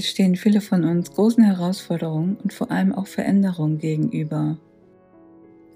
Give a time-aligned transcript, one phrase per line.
[0.00, 4.58] stehen viele von uns großen Herausforderungen und vor allem auch Veränderungen gegenüber.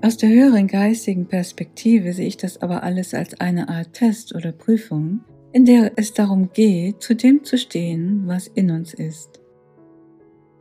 [0.00, 4.52] Aus der höheren geistigen Perspektive sehe ich das aber alles als eine Art Test oder
[4.52, 5.20] Prüfung,
[5.52, 9.40] in der es darum geht, zu dem zu stehen, was in uns ist.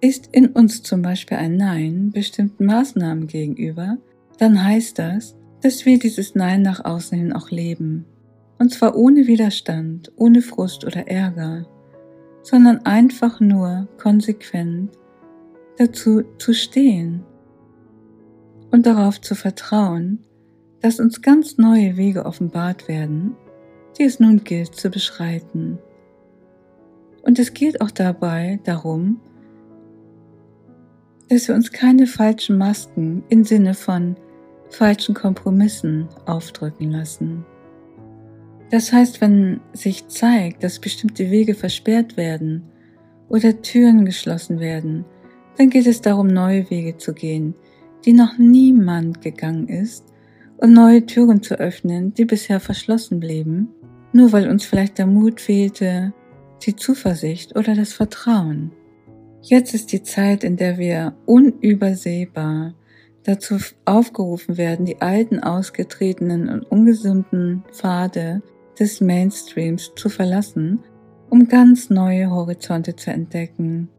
[0.01, 3.97] Ist in uns zum Beispiel ein Nein bestimmten Maßnahmen gegenüber,
[4.39, 8.05] dann heißt das, dass wir dieses Nein nach außen hin auch leben.
[8.59, 11.67] Und zwar ohne Widerstand, ohne Frust oder Ärger,
[12.49, 14.91] sondern einfach nur konsequent
[15.77, 17.25] dazu zu stehen
[18.71, 20.19] und darauf zu vertrauen,
[20.79, 23.35] dass uns ganz neue Wege offenbart werden,
[23.97, 25.77] die es nun gilt zu beschreiten.
[27.21, 29.19] Und es geht auch dabei darum,
[31.27, 34.15] dass wir uns keine falschen Masken im Sinne von
[34.69, 37.45] falschen Kompromissen aufdrücken lassen.
[38.69, 42.63] Das heißt, wenn sich zeigt, dass bestimmte Wege versperrt werden
[43.29, 45.05] oder Türen geschlossen werden,
[45.57, 47.55] dann geht es darum, neue Wege zu gehen,
[48.05, 50.05] die noch niemand gegangen ist,
[50.57, 53.69] und neue Türen zu öffnen, die bisher verschlossen blieben,
[54.11, 56.13] nur weil uns vielleicht der Mut fehlte,
[56.63, 58.71] die Zuversicht oder das Vertrauen.
[59.43, 62.73] Jetzt ist die Zeit, in der wir unübersehbar
[63.23, 68.41] dazu aufgerufen werden, die alten, ausgetretenen und ungesunden Pfade
[68.79, 70.79] des Mainstreams zu verlassen,
[71.29, 73.89] um ganz neue Horizonte zu entdecken.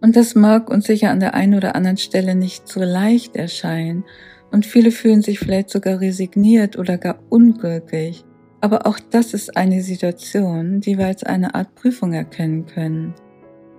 [0.00, 4.04] Und das mag uns sicher an der einen oder anderen Stelle nicht so leicht erscheinen,
[4.50, 8.22] und viele fühlen sich vielleicht sogar resigniert oder gar unglücklich.
[8.60, 13.14] Aber auch das ist eine Situation, die wir als eine Art Prüfung erkennen können.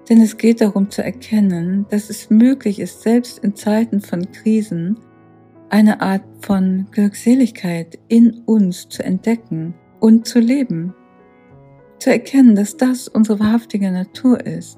[0.09, 4.97] Denn es geht darum zu erkennen, dass es möglich ist, selbst in Zeiten von Krisen
[5.69, 10.93] eine Art von Glückseligkeit in uns zu entdecken und zu leben.
[11.97, 14.77] Zu erkennen, dass das unsere wahrhaftige Natur ist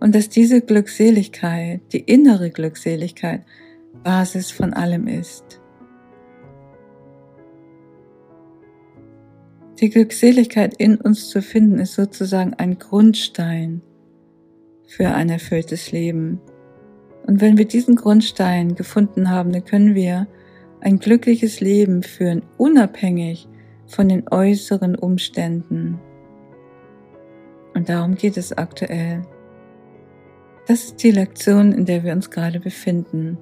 [0.00, 3.42] und dass diese Glückseligkeit, die innere Glückseligkeit,
[4.02, 5.60] Basis von allem ist.
[9.78, 13.82] Die Glückseligkeit in uns zu finden ist sozusagen ein Grundstein
[14.88, 16.40] für ein erfülltes Leben.
[17.24, 20.26] Und wenn wir diesen Grundstein gefunden haben, dann können wir
[20.80, 23.46] ein glückliches Leben führen, unabhängig
[23.90, 26.00] von den äußeren Umständen.
[27.74, 29.22] Und darum geht es aktuell.
[30.66, 33.38] Das ist die Lektion, in der wir uns gerade befinden.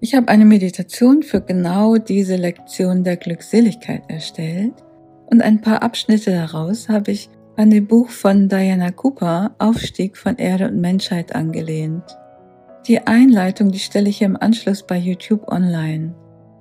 [0.00, 4.72] Ich habe eine Meditation für genau diese Lektion der Glückseligkeit erstellt
[5.26, 10.36] und ein paar Abschnitte daraus habe ich an dem Buch von Diana Cooper Aufstieg von
[10.36, 12.04] Erde und Menschheit angelehnt.
[12.86, 16.14] Die Einleitung, die stelle ich im Anschluss bei YouTube online.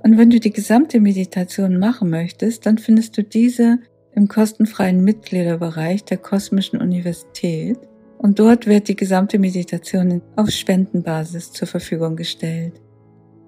[0.04, 3.80] Und wenn du die gesamte Meditation machen möchtest, dann findest du diese
[4.14, 7.78] im kostenfreien Mitgliederbereich der Kosmischen Universität
[8.18, 12.82] und dort wird die gesamte Meditation auf Spendenbasis zur Verfügung gestellt.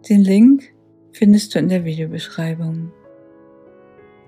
[0.09, 0.63] Den Link
[1.12, 2.92] findest du in der Videobeschreibung.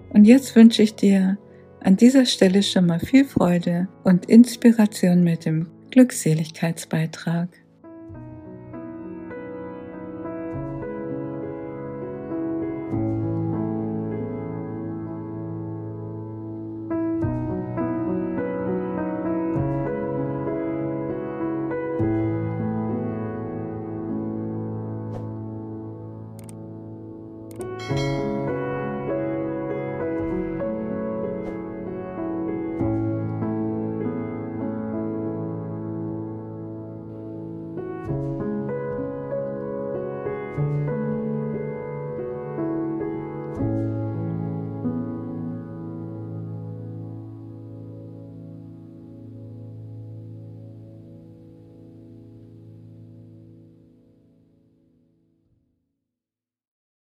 [0.10, 1.38] Und jetzt wünsche ich dir
[1.80, 7.63] an dieser Stelle schon mal viel Freude und Inspiration mit dem Glückseligkeitsbeitrag.